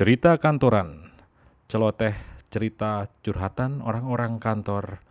Cerita 0.00 0.40
kantoran, 0.40 1.12
celoteh 1.68 2.16
cerita 2.48 3.12
curhatan 3.20 3.84
orang-orang 3.84 4.40
kantor, 4.40 5.04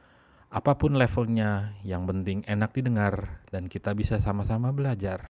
apa 0.50 0.82
pun 0.82 0.98
levelnya, 0.98 1.78
yang 1.86 2.10
penting 2.10 2.42
enak 2.50 2.74
didengar 2.74 3.46
dan 3.54 3.70
kita 3.70 3.94
bisa 3.94 4.18
sama-sama 4.18 4.74
belajar. 4.74 5.29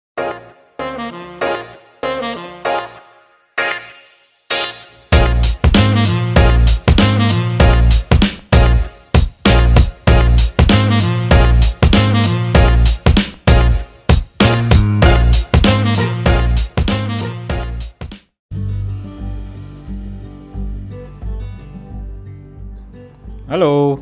Halo, 23.54 24.02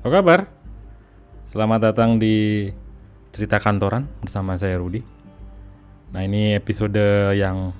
apa 0.00 0.08
kabar? 0.08 0.40
Selamat 1.44 1.92
datang 1.92 2.16
di 2.16 2.72
cerita 3.36 3.60
kantoran 3.60 4.08
bersama 4.24 4.56
saya 4.56 4.80
Rudi. 4.80 5.04
Nah 6.08 6.24
ini 6.24 6.56
episode 6.56 6.96
yang 7.36 7.76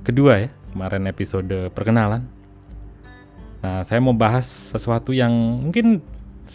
kedua 0.00 0.48
ya, 0.48 0.50
kemarin 0.72 1.12
episode 1.12 1.52
perkenalan. 1.76 2.24
Nah 3.60 3.84
saya 3.84 4.00
mau 4.00 4.16
bahas 4.16 4.48
sesuatu 4.48 5.12
yang 5.12 5.28
mungkin 5.68 6.00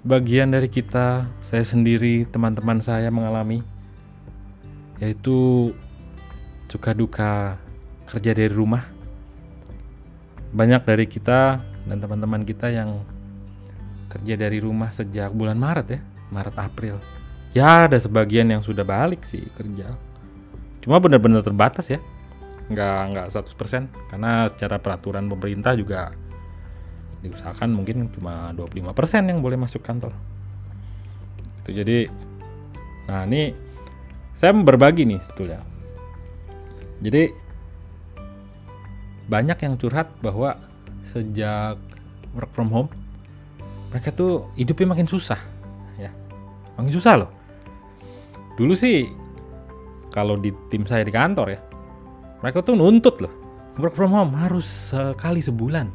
sebagian 0.01 0.49
dari 0.49 0.65
kita, 0.65 1.29
saya 1.45 1.61
sendiri, 1.61 2.25
teman-teman 2.25 2.81
saya 2.81 3.13
mengalami, 3.13 3.61
yaitu 4.97 5.69
suka 6.73 6.97
duka 6.97 7.61
kerja 8.09 8.33
dari 8.33 8.49
rumah. 8.49 8.89
Banyak 10.57 10.89
dari 10.89 11.05
kita 11.05 11.61
dan 11.61 12.01
teman-teman 12.01 12.41
kita 12.49 12.73
yang 12.73 13.12
kerja 14.13 14.37
dari 14.37 14.61
rumah 14.61 14.93
sejak 14.93 15.33
bulan 15.33 15.57
Maret 15.57 15.87
ya, 15.89 15.99
Maret 16.29 16.55
April. 16.61 16.95
Ya 17.53 17.89
ada 17.89 17.97
sebagian 17.97 18.49
yang 18.49 18.61
sudah 18.61 18.85
balik 18.85 19.25
sih 19.25 19.41
kerja. 19.57 19.93
Cuma 20.85 21.01
benar-benar 21.01 21.41
terbatas 21.41 21.89
ya. 21.89 21.97
Nggak 22.69 22.97
nggak 23.13 23.27
100% 23.33 24.13
karena 24.13 24.47
secara 24.49 24.77
peraturan 24.77 25.25
pemerintah 25.29 25.73
juga 25.73 26.13
diusahakan 27.23 27.71
mungkin 27.71 28.11
cuma 28.11 28.51
25% 28.53 29.29
yang 29.29 29.39
boleh 29.41 29.57
masuk 29.57 29.81
kantor. 29.81 30.13
Itu 31.63 31.71
jadi 31.73 32.05
nah 33.03 33.27
ini 33.27 33.51
saya 34.37 34.53
berbagi 34.53 35.09
nih 35.09 35.21
betul 35.23 35.53
ya. 35.53 35.61
Jadi 37.03 37.23
banyak 39.27 39.57
yang 39.59 39.73
curhat 39.79 40.11
bahwa 40.19 40.59
sejak 41.03 41.79
work 42.35 42.51
from 42.51 42.71
home 42.71 42.91
mereka 43.93 44.09
tuh 44.09 44.49
hidupnya 44.57 44.97
makin 44.97 45.05
susah 45.05 45.37
ya. 46.01 46.09
Makin 46.81 46.89
susah 46.89 47.13
loh. 47.21 47.29
Dulu 48.57 48.73
sih 48.73 49.05
kalau 50.09 50.33
di 50.33 50.49
tim 50.73 50.89
saya 50.89 51.05
di 51.05 51.13
kantor 51.13 51.47
ya 51.53 51.61
mereka 52.41 52.65
tuh 52.65 52.73
nuntut 52.73 53.21
loh. 53.21 53.33
Work 53.77 53.93
from 53.93 54.09
home 54.09 54.33
harus 54.33 54.89
sekali 54.89 55.45
sebulan. 55.45 55.93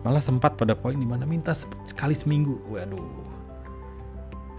Malah 0.00 0.24
sempat 0.24 0.56
pada 0.56 0.72
poin 0.72 0.96
di 0.96 1.04
mana 1.04 1.28
minta 1.28 1.52
sekali 1.84 2.16
seminggu. 2.16 2.56
Waduh 2.72 3.36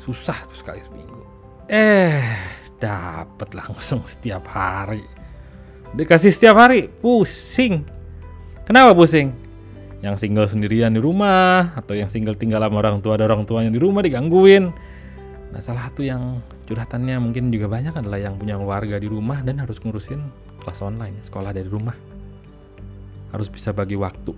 susah 0.05 0.37
tuh 0.45 0.57
sekali 0.61 0.85
seminggu. 0.85 1.25
Eh 1.65 2.21
dapat 2.77 3.57
langsung 3.57 4.05
setiap 4.05 4.45
hari. 4.53 5.01
Dikasih 5.97 6.29
setiap 6.29 6.61
hari 6.61 6.85
pusing. 6.85 7.81
Kenapa 8.69 8.93
pusing 8.93 9.44
yang 10.03 10.15
single 10.19 10.47
sendirian 10.49 10.91
di 10.91 10.99
rumah 10.99 11.71
atau 11.77 11.95
yang 11.95 12.11
single 12.11 12.35
tinggal 12.35 12.59
sama 12.59 12.83
orang 12.83 12.99
tua 12.99 13.15
ada 13.15 13.27
orang 13.29 13.47
tuanya 13.47 13.71
di 13.71 13.79
rumah 13.79 14.03
digangguin. 14.03 14.73
Nah 15.55 15.61
salah 15.63 15.87
satu 15.87 16.03
yang 16.03 16.43
curhatannya 16.67 17.15
mungkin 17.21 17.47
juga 17.53 17.71
banyak 17.71 17.95
adalah 17.95 18.19
yang 18.19 18.35
punya 18.35 18.59
keluarga 18.59 18.99
di 18.99 19.07
rumah 19.07 19.39
dan 19.39 19.63
harus 19.63 19.79
ngurusin 19.79 20.19
kelas 20.59 20.79
online, 20.83 21.23
sekolah 21.23 21.55
dari 21.55 21.69
rumah. 21.69 21.95
Harus 23.31 23.47
bisa 23.47 23.71
bagi 23.71 23.95
waktu. 23.95 24.35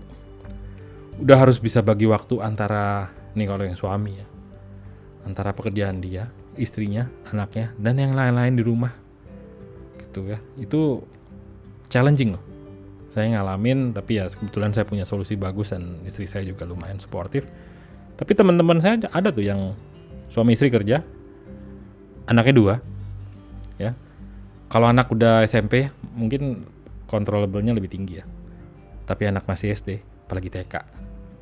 Udah 1.18 1.38
harus 1.42 1.58
bisa 1.58 1.82
bagi 1.82 2.06
waktu 2.06 2.38
antara 2.40 3.10
nih 3.34 3.50
kalau 3.50 3.66
yang 3.66 3.78
suami 3.78 4.14
ya, 4.22 4.28
antara 5.26 5.50
pekerjaan 5.58 5.98
dia, 5.98 6.30
istrinya, 6.54 7.10
anaknya, 7.34 7.74
dan 7.82 7.98
yang 7.98 8.14
lain-lain 8.14 8.54
di 8.54 8.64
rumah. 8.66 8.94
Gitu 9.98 10.30
ya, 10.30 10.38
itu 10.62 11.02
challenging 11.90 12.38
loh 12.38 12.57
saya 13.18 13.34
ngalamin 13.34 13.98
tapi 13.98 14.22
ya 14.22 14.30
kebetulan 14.30 14.78
saya 14.78 14.86
punya 14.86 15.02
solusi 15.02 15.34
bagus 15.34 15.74
dan 15.74 15.98
istri 16.06 16.30
saya 16.30 16.46
juga 16.46 16.70
lumayan 16.70 17.02
suportif. 17.02 17.50
Tapi 18.14 18.38
teman-teman 18.38 18.78
saya 18.78 19.02
ada 19.10 19.34
tuh 19.34 19.42
yang 19.42 19.74
suami 20.30 20.54
istri 20.54 20.70
kerja 20.70 21.02
anaknya 22.30 22.54
dua 22.54 22.76
ya. 23.82 23.98
Kalau 24.70 24.86
anak 24.86 25.10
udah 25.10 25.42
SMP 25.50 25.90
mungkin 26.14 26.70
controllable-nya 27.10 27.74
lebih 27.74 27.90
tinggi 27.90 28.22
ya. 28.22 28.26
Tapi 29.10 29.26
anak 29.26 29.50
masih 29.50 29.74
SD 29.74 29.98
apalagi 30.30 30.54
TK 30.54 30.74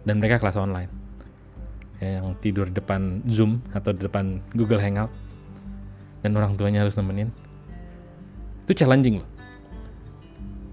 dan 0.08 0.16
mereka 0.24 0.40
kelas 0.40 0.56
online. 0.56 0.88
Ya, 2.00 2.24
yang 2.24 2.40
tidur 2.40 2.72
depan 2.72 3.20
Zoom 3.28 3.60
atau 3.76 3.92
depan 3.92 4.40
Google 4.56 4.80
Hangout. 4.80 5.12
Dan 6.24 6.40
orang 6.40 6.56
tuanya 6.56 6.88
harus 6.88 6.96
nemenin. 6.96 7.36
Itu 8.64 8.80
challenging 8.80 9.20
loh 9.20 9.35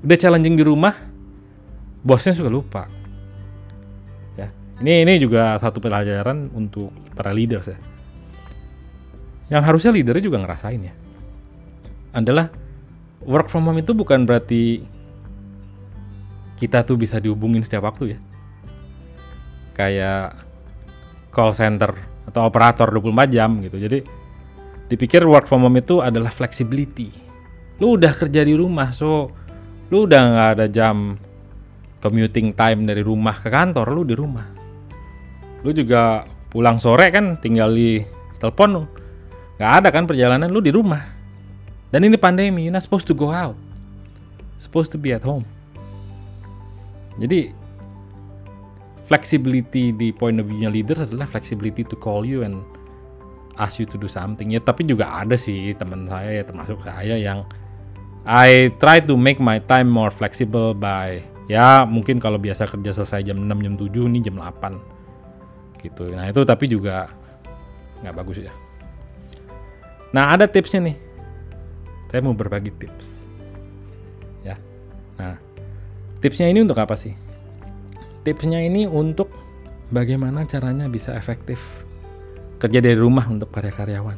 udah 0.02 0.16
challenging 0.18 0.58
di 0.58 0.64
rumah 0.66 0.94
bosnya 2.02 2.34
suka 2.34 2.50
lupa. 2.50 2.90
Ya 4.34 4.50
ini 4.82 5.06
ini 5.06 5.22
juga 5.22 5.54
satu 5.62 5.78
pelajaran 5.78 6.50
untuk 6.52 6.90
para 7.14 7.30
leaders 7.30 7.70
ya. 7.70 7.78
Yang 9.52 9.62
harusnya 9.62 9.90
leadernya 9.94 10.24
juga 10.26 10.42
ngerasain 10.42 10.82
ya. 10.82 10.94
Adalah 12.12 12.50
work 13.22 13.46
from 13.46 13.70
home 13.70 13.78
itu 13.78 13.94
bukan 13.94 14.26
berarti 14.26 14.82
kita 16.58 16.82
tuh 16.82 16.98
bisa 16.98 17.22
dihubungin 17.22 17.62
setiap 17.62 17.86
waktu 17.86 18.18
ya. 18.18 18.18
Kayak 19.72 20.42
call 21.30 21.54
center 21.54 21.94
atau 22.26 22.50
operator 22.50 22.90
24 22.90 23.34
jam 23.34 23.50
gitu. 23.62 23.78
Jadi 23.78 23.98
dipikir 24.90 25.22
work 25.24 25.46
from 25.46 25.62
home 25.62 25.78
itu 25.78 26.02
adalah 26.02 26.34
flexibility. 26.34 27.14
Lu 27.78 27.96
udah 27.96 28.12
kerja 28.12 28.42
di 28.42 28.54
rumah 28.54 28.90
so 28.90 29.30
lu 29.92 30.08
udah 30.08 30.22
nggak 30.24 30.48
ada 30.56 30.66
jam 30.72 31.20
commuting 32.00 32.56
time 32.56 32.88
dari 32.88 33.04
rumah 33.04 33.36
ke 33.36 33.52
kantor 33.52 33.92
lu 33.92 34.08
di 34.08 34.16
rumah. 34.16 34.48
Lu 35.60 35.70
juga 35.76 36.24
pulang 36.48 36.80
sore 36.80 37.12
kan 37.12 37.36
tinggal 37.36 37.76
di 37.76 38.00
telepon 38.40 38.88
nggak 39.60 39.72
ada 39.84 39.88
kan 39.92 40.08
perjalanan 40.08 40.48
lu 40.48 40.64
di 40.64 40.72
rumah. 40.72 41.04
Dan 41.92 42.08
ini 42.08 42.16
pandemi 42.16 42.64
you're 42.64 42.72
not 42.72 42.80
supposed 42.80 43.04
to 43.04 43.12
go 43.12 43.28
out. 43.28 43.52
Supposed 44.56 44.96
to 44.96 44.98
be 44.98 45.12
at 45.12 45.20
home. 45.20 45.44
Jadi 47.20 47.52
flexibility 49.04 49.92
di 49.92 50.08
point 50.08 50.40
of 50.40 50.48
view-nya 50.48 50.72
leaders 50.72 51.04
adalah 51.04 51.28
flexibility 51.28 51.84
to 51.84 52.00
call 52.00 52.24
you 52.24 52.40
and 52.40 52.64
ask 53.60 53.76
you 53.76 53.84
to 53.84 54.00
do 54.00 54.08
something. 54.08 54.48
Ya 54.48 54.64
tapi 54.64 54.88
juga 54.88 55.12
ada 55.20 55.36
sih 55.36 55.76
teman 55.76 56.08
saya 56.08 56.40
ya 56.40 56.48
termasuk 56.48 56.80
saya 56.80 57.20
yang 57.20 57.44
I 58.22 58.70
try 58.78 59.02
to 59.02 59.18
make 59.18 59.42
my 59.42 59.58
time 59.58 59.90
more 59.90 60.14
flexible 60.14 60.78
by 60.78 61.22
ya 61.50 61.82
mungkin 61.82 62.22
kalau 62.22 62.38
biasa 62.38 62.70
kerja 62.70 62.94
selesai 62.94 63.26
jam 63.26 63.42
6 63.42 63.50
jam 63.50 63.74
7 63.74 64.08
ini 64.08 64.18
jam 64.22 64.38
8 64.38 65.82
gitu. 65.82 66.14
Nah, 66.14 66.30
itu 66.30 66.40
tapi 66.46 66.70
juga 66.70 67.10
nggak 68.06 68.14
bagus 68.14 68.38
ya. 68.46 68.54
Nah, 70.14 70.30
ada 70.30 70.46
tipsnya 70.46 70.92
nih. 70.92 70.96
Saya 72.06 72.20
mau 72.22 72.36
berbagi 72.36 72.70
tips. 72.70 73.10
Ya. 74.46 74.54
Nah, 75.18 75.34
tipsnya 76.22 76.46
ini 76.46 76.62
untuk 76.62 76.78
apa 76.78 76.94
sih? 76.94 77.18
Tipsnya 78.22 78.62
ini 78.62 78.86
untuk 78.86 79.34
bagaimana 79.90 80.46
caranya 80.46 80.86
bisa 80.86 81.10
efektif 81.18 81.58
kerja 82.62 82.78
dari 82.78 82.94
rumah 82.94 83.26
untuk 83.26 83.50
para 83.50 83.74
karyawan. 83.74 84.14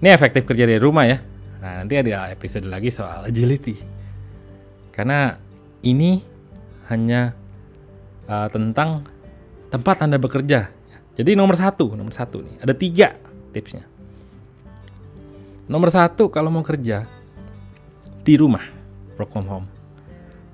Ini 0.00 0.08
efektif 0.08 0.48
kerja 0.48 0.64
dari 0.64 0.80
rumah 0.80 1.04
ya 1.04 1.20
Nah, 1.58 1.82
nanti 1.82 1.98
ada 1.98 2.30
episode 2.30 2.66
lagi 2.70 2.90
soal 2.94 3.26
agility. 3.26 3.74
Karena 4.94 5.34
ini 5.82 6.22
hanya 6.90 7.34
uh, 8.26 8.48
tentang 8.50 9.06
tempat 9.70 10.02
Anda 10.06 10.18
bekerja. 10.18 10.70
Jadi 11.18 11.34
nomor 11.34 11.58
satu, 11.58 11.98
nomor 11.98 12.14
satu 12.14 12.42
nih, 12.46 12.62
ada 12.62 12.74
tiga 12.74 13.18
tipsnya. 13.50 13.82
Nomor 15.66 15.90
satu, 15.90 16.30
kalau 16.30 16.48
mau 16.48 16.62
kerja 16.62 17.04
di 18.22 18.34
rumah, 18.38 18.62
work 19.18 19.34
from 19.34 19.46
home, 19.50 19.66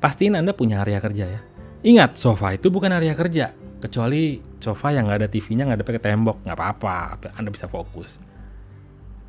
pastiin 0.01 0.35
Anda 0.35 0.57
punya 0.57 0.83
area 0.83 0.99
kerja 0.99 1.25
ya. 1.29 1.41
Ingat, 1.85 2.17
sofa 2.17 2.57
itu 2.57 2.73
bukan 2.73 2.91
area 2.97 3.13
kerja, 3.13 3.53
kecuali 3.79 4.41
sofa 4.57 4.97
yang 4.97 5.05
nggak 5.05 5.21
ada 5.21 5.29
TV-nya, 5.29 5.69
nggak 5.69 5.79
ada 5.85 5.87
pakai 5.87 6.03
tembok, 6.03 6.37
nggak 6.49 6.57
apa-apa, 6.57 6.99
Anda 7.37 7.53
bisa 7.53 7.69
fokus. 7.69 8.17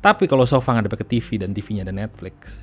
Tapi 0.06 0.30
kalau 0.30 0.46
sofa 0.46 0.70
nggak 0.70 0.86
ada 0.86 0.92
pakai 0.94 1.08
TV 1.10 1.34
dan 1.34 1.50
TV-nya 1.50 1.82
ada 1.82 1.90
Netflix, 1.90 2.62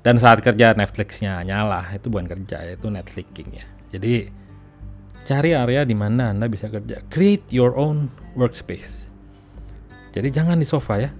Dan 0.00 0.16
saat 0.16 0.40
kerja 0.40 0.72
Netflixnya 0.78 1.42
nyala, 1.42 1.84
itu 1.92 2.06
bukan 2.06 2.24
kerja, 2.24 2.64
itu 2.70 2.86
Netflixing 2.88 3.50
ya. 3.52 3.66
Jadi 3.90 4.30
cari 5.26 5.50
area 5.52 5.82
di 5.84 5.92
mana 5.92 6.30
Anda 6.30 6.46
bisa 6.46 6.72
kerja. 6.72 7.04
Create 7.12 7.50
your 7.52 7.76
own 7.76 8.08
workspace. 8.38 9.10
Jadi 10.14 10.30
jangan 10.32 10.56
di 10.56 10.64
sofa 10.64 11.02
ya. 11.02 11.10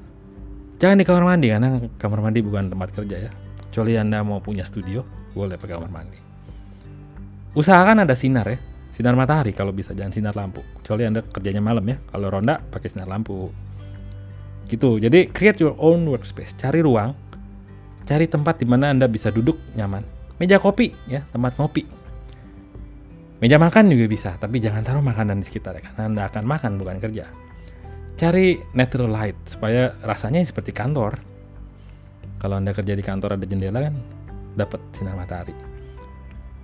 Jangan 0.81 0.97
di 0.97 1.05
kamar 1.05 1.25
mandi 1.27 1.53
karena 1.53 1.77
kamar 2.01 2.25
mandi 2.25 2.41
bukan 2.41 2.73
tempat 2.73 2.89
kerja 2.95 3.17
ya. 3.29 3.31
Kecuali 3.69 4.01
Anda 4.01 4.25
mau 4.25 4.41
punya 4.41 4.65
studio, 4.65 5.05
boleh 5.37 5.61
pakai 5.61 5.75
kamar 5.77 5.91
mandi. 5.93 6.19
Usahakan 7.53 8.07
ada 8.07 8.17
sinar 8.17 8.49
ya. 8.49 8.63
Sinar 8.95 9.13
matahari 9.13 9.53
kalau 9.53 9.77
bisa 9.77 9.93
jangan 9.93 10.15
sinar 10.15 10.33
lampu. 10.39 10.65
Kecuali 10.81 11.05
Anda 11.05 11.21
kerjanya 11.21 11.61
malam 11.61 11.85
ya. 11.85 12.01
Kalau 12.09 12.33
ronda 12.33 12.63
pakai 12.65 12.89
sinar 12.89 13.11
lampu. 13.11 13.53
Gitu. 14.71 15.03
Jadi 15.03 15.35
create 15.35 15.59
your 15.59 15.75
own 15.83 16.07
workspace. 16.07 16.55
Cari 16.55 16.79
ruang 16.79 17.11
Cari 18.11 18.27
tempat 18.27 18.59
di 18.59 18.67
mana 18.67 18.91
Anda 18.91 19.07
bisa 19.07 19.31
duduk 19.31 19.55
nyaman. 19.79 20.03
Meja 20.43 20.59
kopi 20.59 20.91
ya, 21.07 21.23
tempat 21.31 21.55
ngopi. 21.63 21.87
Meja 23.39 23.55
makan 23.55 23.87
juga 23.87 24.11
bisa, 24.11 24.35
tapi 24.35 24.59
jangan 24.59 24.83
taruh 24.83 24.99
makanan 24.99 25.39
di 25.39 25.47
sekitar 25.47 25.79
ya, 25.79 25.87
karena 25.87 26.03
Anda 26.11 26.23
akan 26.27 26.43
makan 26.43 26.73
bukan 26.83 26.99
kerja. 26.99 27.31
Cari 28.19 28.59
natural 28.75 29.15
light 29.15 29.39
supaya 29.47 29.95
rasanya 30.03 30.43
seperti 30.43 30.75
kantor. 30.75 31.23
Kalau 32.43 32.59
Anda 32.59 32.75
kerja 32.75 32.99
di 32.99 33.05
kantor 33.07 33.39
ada 33.39 33.47
jendela 33.47 33.79
kan 33.79 33.95
dapat 34.59 34.83
sinar 34.91 35.15
matahari. 35.15 35.55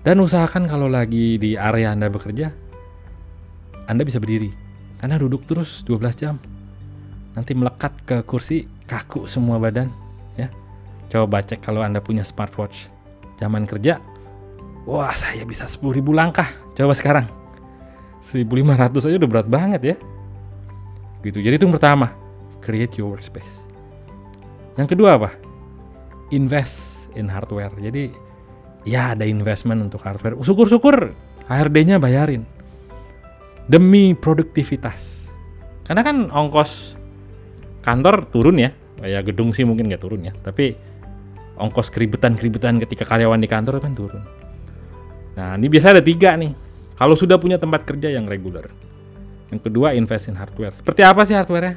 Dan 0.03 0.19
usahakan 0.19 0.67
kalau 0.67 0.91
lagi 0.91 1.38
di 1.38 1.55
area 1.55 1.94
Anda 1.94 2.11
bekerja, 2.11 2.50
Anda 3.87 4.03
bisa 4.03 4.19
berdiri. 4.19 4.50
Karena 4.99 5.14
duduk 5.14 5.47
terus 5.47 5.87
12 5.87 6.19
jam. 6.19 6.43
Nanti 7.37 7.53
melekat 7.53 7.93
ke 8.09 8.25
kursi, 8.25 8.65
kaku 8.88 9.29
semua 9.29 9.61
badan, 9.61 9.93
ya. 10.41 10.49
Coba 11.12 11.44
cek 11.44 11.61
kalau 11.61 11.85
Anda 11.85 12.00
punya 12.00 12.25
smartwatch 12.25 12.88
zaman 13.37 13.69
kerja. 13.69 14.00
Wah, 14.88 15.12
saya 15.12 15.44
bisa 15.44 15.69
10.000 15.69 16.00
langkah. 16.17 16.49
Coba 16.73 16.97
sekarang. 16.97 17.29
1.500 18.25 19.06
aja 19.06 19.17
udah 19.21 19.31
berat 19.31 19.49
banget 19.50 19.81
ya. 19.83 19.97
Gitu. 21.23 21.44
Jadi 21.44 21.61
itu 21.61 21.65
yang 21.69 21.77
pertama, 21.77 22.11
create 22.65 22.99
your 22.99 23.12
workspace. 23.12 23.67
Yang 24.81 24.97
kedua 24.97 25.21
apa? 25.21 25.31
Invest 26.32 27.11
in 27.15 27.29
hardware. 27.31 27.75
Jadi 27.79 28.11
ya 28.89 29.12
ada 29.12 29.29
investment 29.29 29.85
untuk 29.85 30.03
hardware. 30.03 30.39
Syukur-syukur 30.41 31.12
HRD-nya 31.47 32.00
bayarin. 32.00 32.43
Demi 33.67 34.15
produktivitas. 34.15 35.31
Karena 35.87 36.03
kan 36.03 36.31
ongkos 36.31 36.95
kantor 37.87 38.27
turun 38.27 38.59
ya. 38.59 38.75
Kayak 38.99 39.31
gedung 39.31 39.55
sih 39.55 39.62
mungkin 39.62 39.87
nggak 39.87 40.03
turun 40.03 40.27
ya. 40.27 40.35
Tapi 40.35 40.75
ongkos 41.56 41.94
keribetan-keribetan 41.94 42.83
ketika 42.83 43.06
karyawan 43.06 43.38
di 43.38 43.47
kantor 43.47 43.79
kan 43.79 43.94
turun. 43.94 44.23
Nah, 45.38 45.55
ini 45.55 45.71
biasa 45.71 45.94
ada 45.94 46.03
tiga 46.03 46.35
nih. 46.35 46.53
Kalau 46.97 47.15
sudah 47.15 47.37
punya 47.37 47.61
tempat 47.61 47.85
kerja 47.85 48.09
yang 48.09 48.25
reguler. 48.25 48.73
Yang 49.53 49.69
kedua, 49.69 49.93
invest 49.93 50.33
in 50.33 50.35
hardware. 50.35 50.75
Seperti 50.75 51.05
apa 51.05 51.23
sih 51.29 51.37
hardware-nya? 51.37 51.77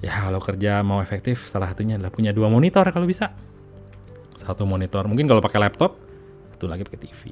Ya, 0.00 0.30
kalau 0.30 0.38
kerja 0.38 0.80
mau 0.86 1.02
efektif, 1.02 1.50
salah 1.50 1.74
satunya 1.74 1.98
adalah 1.98 2.14
punya 2.14 2.30
dua 2.30 2.46
monitor 2.46 2.86
kalau 2.94 3.04
bisa. 3.04 3.34
Satu 4.38 4.62
monitor, 4.62 5.10
mungkin 5.10 5.26
kalau 5.26 5.42
pakai 5.42 5.58
laptop, 5.58 5.98
satu 6.54 6.70
lagi 6.70 6.86
pakai 6.86 7.00
TV. 7.02 7.22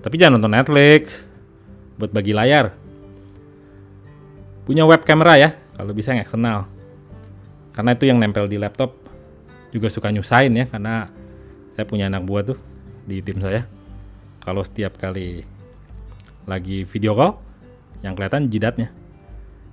Tapi 0.00 0.14
jangan 0.14 0.38
nonton 0.38 0.54
Netflix, 0.54 1.26
buat 1.98 2.14
bagi 2.14 2.32
layar. 2.32 2.72
Punya 4.64 4.86
web 4.86 5.02
camera 5.02 5.34
ya, 5.34 5.50
kalau 5.80 5.96
bisa 5.96 6.12
yang 6.12 6.20
eksternal. 6.20 6.68
Karena 7.72 7.96
itu 7.96 8.04
yang 8.04 8.20
nempel 8.20 8.44
di 8.44 8.60
laptop 8.60 8.92
juga 9.72 9.88
suka 9.88 10.12
nyusahin 10.12 10.52
ya 10.52 10.68
karena 10.68 11.08
saya 11.72 11.88
punya 11.88 12.12
anak 12.12 12.28
buah 12.28 12.52
tuh 12.52 12.60
di 13.08 13.24
tim 13.24 13.40
saya. 13.40 13.64
Kalau 14.44 14.60
setiap 14.60 15.00
kali 15.00 15.40
lagi 16.44 16.84
video 16.84 17.16
call 17.16 17.40
yang 18.04 18.12
kelihatan 18.12 18.52
jidatnya. 18.52 18.92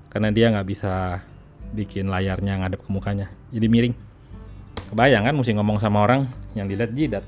Karena 0.08 0.32
dia 0.32 0.48
nggak 0.48 0.64
bisa 0.64 1.20
bikin 1.76 2.08
layarnya 2.08 2.64
ngadep 2.64 2.80
ke 2.80 2.90
mukanya. 2.90 3.28
Jadi 3.52 3.68
miring. 3.68 3.96
Kebayang 4.88 5.28
kan 5.28 5.36
mesti 5.36 5.52
ngomong 5.60 5.84
sama 5.84 6.08
orang 6.08 6.32
yang 6.56 6.72
dilihat 6.72 6.96
jidat. 6.96 7.28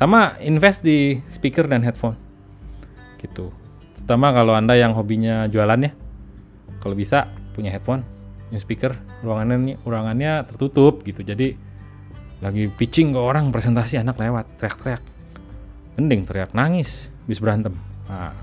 Sama 0.00 0.40
invest 0.40 0.80
di 0.80 1.20
speaker 1.28 1.68
dan 1.68 1.84
headphone. 1.84 2.16
Gitu. 3.20 3.52
Terutama 4.00 4.32
kalau 4.32 4.56
Anda 4.56 4.80
yang 4.80 4.96
hobinya 4.96 5.44
jualan 5.44 5.84
ya. 5.84 5.92
Kalau 6.80 6.96
bisa 6.96 7.28
punya 7.52 7.70
headphone 7.72 8.06
yang 8.50 8.60
speaker 8.62 8.94
ruangannya 9.22 9.78
ruangannya 9.82 10.46
tertutup 10.50 11.02
gitu. 11.06 11.22
Jadi 11.22 11.54
lagi 12.40 12.66
pitching 12.72 13.12
ke 13.12 13.20
orang 13.20 13.52
presentasi 13.52 14.00
anak 14.00 14.18
lewat 14.18 14.58
teriak-teriak. 14.58 15.02
Mending 15.98 16.24
teriak 16.26 16.50
nangis 16.56 17.12
bis 17.28 17.38
berantem. 17.38 17.76
Nah. 18.10 18.34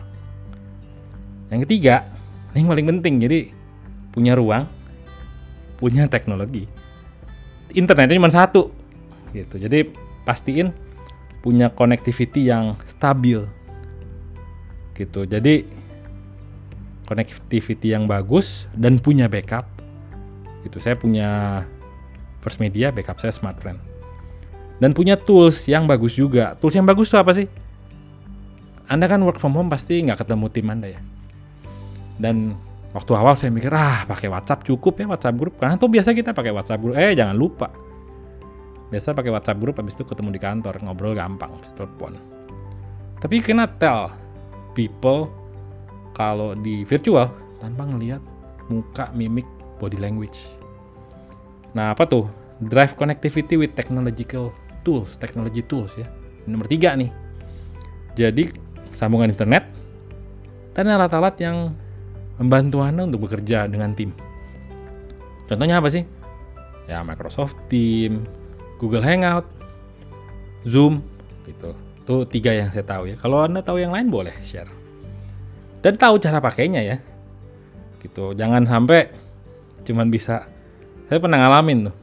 yang 1.47 1.63
ketiga 1.63 2.03
yang 2.55 2.67
paling 2.67 2.87
penting 2.87 3.23
jadi 3.23 3.39
punya 4.11 4.35
ruang 4.35 4.67
punya 5.77 6.09
teknologi. 6.09 6.65
Internetnya 7.75 8.17
cuma 8.17 8.31
satu 8.31 8.71
gitu. 9.35 9.59
Jadi 9.59 9.91
pastiin 10.23 10.71
punya 11.43 11.71
connectivity 11.71 12.49
yang 12.49 12.75
stabil 12.89 13.45
gitu. 14.97 15.23
Jadi 15.29 15.63
connectivity 17.07 17.95
yang 17.95 18.05
bagus 18.05 18.67
dan 18.75 18.99
punya 18.99 19.31
backup. 19.31 19.65
Gitu 20.67 20.77
saya 20.83 20.99
punya 20.99 21.63
first 22.43 22.59
media 22.59 22.91
backup 22.91 23.17
saya 23.23 23.31
smartfriend 23.31 23.97
dan 24.77 24.93
punya 24.93 25.17
tools 25.17 25.65
yang 25.65 25.89
bagus 25.89 26.13
juga. 26.13 26.53
Tools 26.61 26.77
yang 26.77 26.85
bagus 26.85 27.09
tuh 27.09 27.17
apa 27.17 27.33
sih? 27.33 27.49
Anda 28.87 29.09
kan 29.09 29.19
work 29.25 29.41
from 29.41 29.57
home 29.57 29.67
pasti 29.67 29.99
nggak 29.99 30.23
ketemu 30.23 30.45
tim 30.53 30.67
anda 30.69 30.87
ya. 30.93 31.01
Dan 32.17 32.55
waktu 32.93 33.11
awal 33.17 33.35
saya 33.35 33.51
mikir 33.51 33.73
ah 33.73 34.05
pakai 34.07 34.31
WhatsApp 34.31 34.63
cukup 34.65 34.97
ya 34.97 35.05
WhatsApp 35.09 35.35
grup 35.37 35.53
karena 35.59 35.75
tuh 35.75 35.91
biasa 35.91 36.15
kita 36.15 36.31
pakai 36.31 36.55
WhatsApp 36.55 36.81
grup 36.81 36.95
eh 36.95 37.13
jangan 37.17 37.35
lupa. 37.35 37.67
Biasa 38.87 39.11
pakai 39.11 39.31
WhatsApp 39.33 39.59
grup 39.59 39.75
habis 39.81 39.97
itu 39.97 40.07
ketemu 40.07 40.29
di 40.31 40.39
kantor 40.39 40.79
ngobrol 40.85 41.17
gampang 41.17 41.51
telepon. 41.75 42.15
Tapi 43.17 43.41
kena 43.41 43.67
tell 43.67 44.13
people 44.77 45.27
kalau 46.17 46.57
di 46.57 46.81
virtual 46.81 47.29
tanpa 47.61 47.85
ngelihat 47.85 48.19
muka 48.73 49.13
mimik 49.13 49.45
body 49.77 50.01
language 50.01 50.57
Nah, 51.77 51.93
apa 51.93 52.09
tuh? 52.09 52.25
Drive 52.57 52.97
connectivity 52.97 53.53
with 53.53 53.77
technological 53.77 54.49
tools, 54.81 55.13
technology 55.21 55.61
tools 55.61 55.93
ya. 55.93 56.09
Nomor 56.49 56.65
tiga 56.65 56.97
nih. 56.97 57.13
Jadi, 58.17 58.49
sambungan 58.97 59.29
internet 59.29 59.69
dan 60.73 60.89
alat-alat 60.89 61.37
yang 61.37 61.77
membantu 62.41 62.81
Anda 62.81 63.05
untuk 63.05 63.29
bekerja 63.29 63.69
dengan 63.69 63.93
tim. 63.93 64.09
Contohnya 65.45 65.77
apa 65.77 65.93
sih? 65.93 66.01
Ya, 66.89 67.05
Microsoft 67.05 67.53
Team, 67.69 68.25
Google 68.81 69.05
Hangout, 69.05 69.45
Zoom, 70.65 71.05
gitu. 71.45 71.77
Itu 71.77 72.25
tiga 72.25 72.57
yang 72.57 72.73
saya 72.73 72.87
tahu 72.87 73.13
ya. 73.13 73.15
Kalau 73.21 73.45
Anda 73.45 73.61
tahu 73.61 73.77
yang 73.77 73.93
lain 73.93 74.09
boleh 74.09 74.33
share. 74.41 74.71
Dan 75.87 75.95
tahu 75.95 76.19
cara 76.19 76.43
pakainya 76.43 76.83
ya. 76.83 76.99
Gitu. 78.03 78.35
Jangan 78.35 78.67
sampai 78.67 79.07
cuman 79.87 80.11
bisa. 80.11 80.43
Saya 81.07 81.23
pernah 81.23 81.39
ngalamin 81.39 81.87
tuh. 81.87 81.95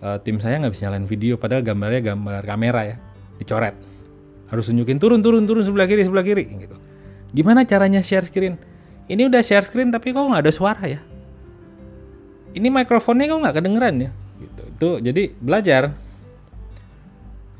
Uh, 0.00 0.16
tim 0.24 0.40
saya 0.40 0.56
nggak 0.56 0.72
bisa 0.72 0.88
nyalain 0.88 1.04
video 1.04 1.36
padahal 1.36 1.60
gambarnya 1.60 2.00
gambar 2.00 2.40
kamera 2.48 2.88
ya 2.88 2.96
dicoret. 3.36 3.76
Harus 4.48 4.72
tunjukin 4.72 4.96
turun 4.96 5.20
turun 5.20 5.44
turun 5.44 5.60
sebelah 5.60 5.84
kiri 5.84 6.08
sebelah 6.08 6.24
kiri 6.24 6.48
gitu. 6.48 6.76
Gimana 7.36 7.68
caranya 7.68 8.00
share 8.00 8.24
screen? 8.24 8.56
Ini 9.12 9.28
udah 9.28 9.44
share 9.44 9.68
screen 9.68 9.92
tapi 9.92 10.16
kok 10.16 10.24
nggak 10.24 10.48
ada 10.48 10.52
suara 10.56 10.84
ya? 10.88 11.00
Ini 12.56 12.64
mikrofonnya 12.72 13.28
kok 13.28 13.40
nggak 13.44 13.56
kedengeran 13.60 14.08
ya? 14.08 14.10
Gitu. 14.40 14.62
Itu 14.72 14.88
jadi 15.04 15.22
belajar. 15.36 15.92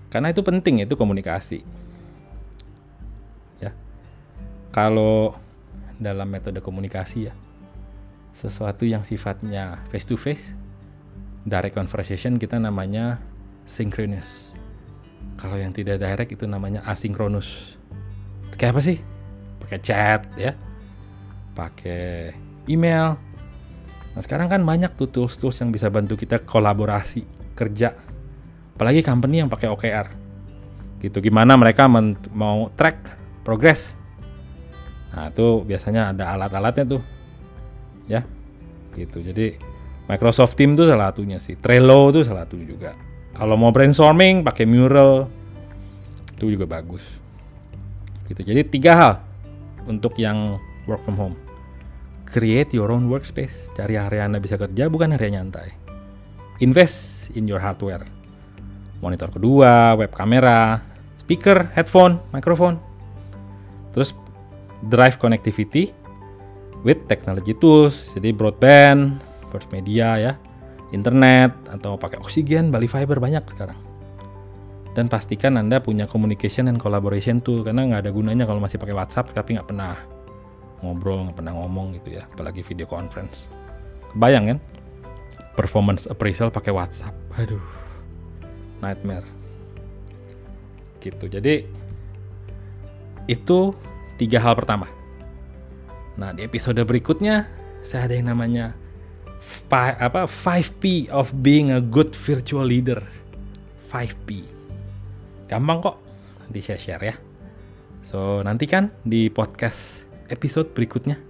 Karena 0.09 0.33
itu 0.33 0.40
penting 0.40 0.81
itu 0.81 0.97
komunikasi 0.97 1.61
kalau 4.76 5.33
dalam 5.97 6.28
metode 6.28 6.61
komunikasi 6.61 7.33
ya 7.33 7.35
sesuatu 8.37 8.85
yang 8.85 9.00
sifatnya 9.00 9.80
face 9.88 10.04
to 10.04 10.21
face 10.21 10.52
direct 11.49 11.73
conversation 11.73 12.37
kita 12.37 12.61
namanya 12.61 13.16
synchronous. 13.64 14.52
Kalau 15.40 15.56
yang 15.56 15.73
tidak 15.73 16.04
direct 16.04 16.37
itu 16.37 16.45
namanya 16.45 16.85
asinkronus 16.85 17.80
kayak 18.61 18.76
apa 18.76 18.80
sih? 18.85 19.00
Pakai 19.64 19.80
chat 19.80 20.28
ya 20.37 20.52
pakai 21.56 22.37
email. 22.68 23.16
Nah 24.12 24.21
sekarang 24.21 24.52
kan 24.52 24.61
banyak 24.61 24.92
tuh 25.00 25.09
tools-tools 25.09 25.56
yang 25.64 25.73
bisa 25.73 25.88
bantu 25.88 26.21
kita 26.21 26.45
kolaborasi 26.45 27.25
kerja. 27.56 27.97
Apalagi 28.76 29.00
company 29.00 29.40
yang 29.40 29.49
pakai 29.49 29.73
OKR 29.73 30.06
gitu 31.00 31.25
gimana 31.25 31.56
mereka 31.56 31.88
mau 32.33 32.68
track 32.76 33.16
progress 33.40 33.97
nah 35.16 35.32
itu 35.32 35.64
biasanya 35.64 36.12
ada 36.12 36.37
alat-alatnya 36.37 36.85
tuh. 36.85 37.02
Ya 38.04 38.28
gitu. 38.96 39.25
Jadi 39.25 39.56
Microsoft 40.06 40.56
Team 40.56 40.76
itu 40.76 40.85
salah 40.88 41.12
satunya 41.12 41.40
sih. 41.40 41.56
Trello 41.56 42.12
itu 42.12 42.23
salah 42.23 42.49
satu 42.49 42.56
juga. 42.61 42.96
Kalau 43.37 43.56
mau 43.61 43.73
brainstorming 43.73 44.44
pakai 44.44 44.64
mural. 44.64 45.28
Itu 46.37 46.52
juga 46.52 46.68
bagus. 46.68 47.04
Gitu. 48.28 48.40
Jadi 48.44 48.62
tiga 48.68 48.92
hal 48.96 49.14
untuk 49.88 50.16
yang 50.20 50.61
work 50.88 51.04
from 51.04 51.16
home. 51.16 51.37
Create 52.26 52.73
your 52.75 52.92
own 52.92 53.08
workspace. 53.08 53.73
Cari 53.73 53.96
area 53.96 54.28
anda 54.28 54.37
bisa 54.37 54.61
kerja 54.61 54.88
bukan 54.92 55.14
area 55.14 55.40
nyantai. 55.40 55.73
Invest 56.61 57.30
in 57.37 57.44
your 57.44 57.61
hardware. 57.61 58.04
Monitor 59.04 59.28
kedua 59.28 59.92
web 59.94 60.12
kamera 60.12 60.80
speaker 61.20 61.68
headphone 61.76 62.23
microphone. 62.32 62.80
Terus 63.92 64.12
drive 64.85 65.16
connectivity 65.16 65.92
with 66.85 67.09
technology 67.09 67.56
tools. 67.56 68.12
Jadi 68.12 68.33
broadband 68.37 69.16
first 69.49 69.71
media 69.73 70.18
ya 70.21 70.33
internet 70.95 71.54
atau 71.71 71.99
pakai 71.99 72.21
oksigen 72.21 72.68
Bali 72.71 72.87
Fiber 72.87 73.18
banyak 73.18 73.45
sekarang. 73.49 73.78
Dan 74.97 75.12
pastikan 75.12 75.61
anda 75.61 75.76
punya 75.80 76.09
communication 76.09 76.73
and 76.73 76.80
collaboration 76.80 77.45
tool 77.45 77.61
karena 77.61 77.85
nggak 77.85 78.09
ada 78.09 78.11
gunanya 78.12 78.45
kalau 78.49 78.64
masih 78.64 78.80
pakai 78.80 78.97
WhatsApp 78.97 79.33
tapi 79.37 79.56
nggak 79.56 79.68
pernah 79.68 79.92
ngobrol 80.80 81.28
nggak 81.28 81.37
pernah 81.37 81.52
ngomong 81.56 81.97
gitu 82.00 82.16
ya 82.16 82.25
apalagi 82.28 82.64
video 82.64 82.88
conference. 82.88 83.45
Kebayang 84.16 84.56
kan? 84.56 84.59
Performance 85.52 86.09
appraisal 86.09 86.49
pakai 86.49 86.73
WhatsApp. 86.73 87.12
Aduh 87.37 87.87
nightmare. 88.80 89.26
Gitu. 91.00 91.25
Jadi 91.28 91.54
itu 93.26 93.75
tiga 94.16 94.40
hal 94.40 94.56
pertama. 94.56 94.88
Nah 96.16 96.32
di 96.32 96.42
episode 96.42 96.80
berikutnya 96.80 97.44
saya 97.85 98.08
ada 98.08 98.14
yang 98.16 98.32
namanya 98.32 98.73
apa 99.70 100.26
5P 100.26 101.12
of 101.12 101.30
being 101.44 101.70
a 101.70 101.80
good 101.80 102.16
virtual 102.16 102.64
leader. 102.64 103.04
5P 103.87 104.42
gampang 105.46 105.78
kok. 105.85 105.96
Nanti 106.42 106.58
saya 106.64 106.80
share 106.80 107.04
ya. 107.04 107.14
So 108.08 108.40
nantikan 108.42 108.90
di 109.04 109.28
podcast 109.28 110.08
episode 110.32 110.73
berikutnya. 110.73 111.20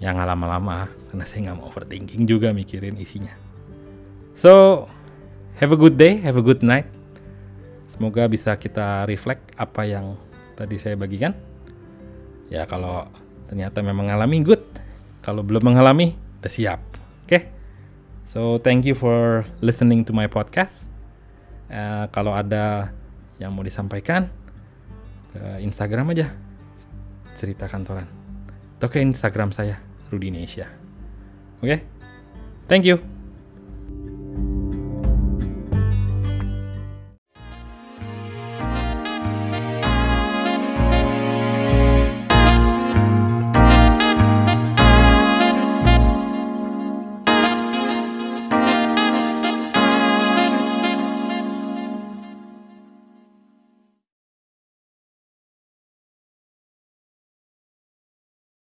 Yang 0.00 0.16
lama-lama 0.24 0.88
karena 1.12 1.24
saya 1.28 1.50
nggak 1.50 1.56
mau 1.60 1.68
overthinking 1.68 2.24
juga 2.24 2.52
mikirin 2.52 2.96
isinya. 2.96 3.32
So 4.36 4.84
have 5.60 5.72
a 5.72 5.78
good 5.80 5.96
day 5.96 6.20
have 6.20 6.36
a 6.36 6.44
good 6.44 6.60
night. 6.60 6.88
Semoga 7.88 8.28
bisa 8.28 8.56
kita 8.56 9.04
reflect 9.04 9.56
apa 9.60 9.84
yang 9.84 10.16
tadi 10.56 10.80
saya 10.80 10.96
bagikan 10.96 11.36
ya 12.52 12.68
kalau 12.68 13.08
ternyata 13.48 13.80
memang 13.80 14.10
mengalami 14.10 14.44
good. 14.44 14.62
Kalau 15.24 15.40
belum 15.40 15.72
mengalami 15.72 16.18
udah 16.42 16.52
siap. 16.52 16.80
Oke? 17.24 17.28
Okay? 17.28 17.42
so 18.26 18.60
thank 18.60 18.84
you 18.84 18.92
for 18.92 19.46
listening 19.62 20.04
to 20.04 20.12
my 20.12 20.26
podcast. 20.28 20.90
Uh, 21.70 22.10
kalau 22.10 22.34
ada 22.34 22.90
yang 23.38 23.54
mau 23.54 23.62
disampaikan 23.62 24.28
ke 25.30 25.62
Instagram 25.62 26.12
aja. 26.12 26.34
Cerita 27.38 27.70
kantoran. 27.70 28.10
Atau 28.76 28.90
ke 28.90 28.98
Instagram 28.98 29.54
saya 29.54 29.80
Rudi 30.10 30.34
Indonesia 30.34 30.80
oke? 31.62 31.68
Okay? 31.68 31.78
thank 32.66 32.84
you 32.84 33.19